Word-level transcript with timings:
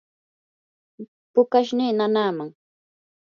pukashnii 1.33 1.91
nanaaman. 1.97 2.49